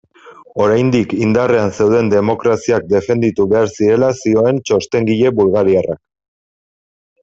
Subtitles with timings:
[0.63, 6.07] Oraindik indarrean zeuden demokraziak defenditu behar zirela zioen txostengile bulgariarrak.